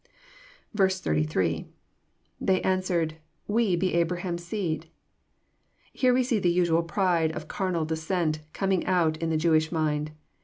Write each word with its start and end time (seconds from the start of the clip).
83.— 0.73 1.67
[Tft«y 2.43 2.61
answered^ 2.65 3.11
We 3.47 3.75
he 3.77 3.93
Abraham's 3.93 4.43
seed.] 4.43 4.87
Here 5.93 6.11
we 6.15 6.23
see 6.23 6.39
the 6.39 6.49
usual 6.49 6.81
pride 6.81 7.31
of 7.33 7.47
carnal 7.47 7.85
descent 7.85 8.39
coming 8.51 8.83
out 8.87 9.17
in 9.17 9.29
the 9.29 9.37
Jewish 9.37 9.71
mind. 9.71 10.09